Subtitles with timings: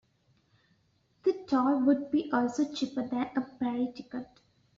[1.21, 4.25] The toll would be also cheaper than a ferry ticket.